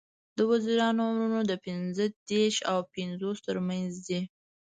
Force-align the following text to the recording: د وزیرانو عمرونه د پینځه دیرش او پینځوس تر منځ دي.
د 0.37 0.39
وزیرانو 0.51 1.01
عمرونه 1.09 1.41
د 1.47 1.53
پینځه 1.65 2.05
دیرش 2.29 2.55
او 2.71 2.77
پینځوس 2.93 3.37
تر 3.47 3.57
منځ 3.67 3.91
دي. 4.07 4.21